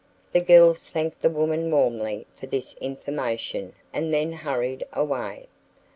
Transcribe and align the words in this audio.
The 0.31 0.41
girls 0.41 0.89
thanked 0.89 1.21
the 1.21 1.29
woman 1.29 1.69
warmly 1.69 2.25
for 2.35 2.47
this 2.47 2.73
information 2.81 3.73
and 3.93 4.11
then 4.11 4.31
hurried 4.31 4.83
away. 4.93 5.45